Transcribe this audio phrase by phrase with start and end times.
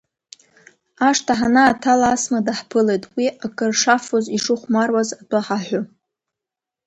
[1.07, 5.81] Ашҭа ҳанааҭала, Асма дааҳԥылеит, уи акыршафоз, ишыхәмаруаз атәы ҳаҳәо.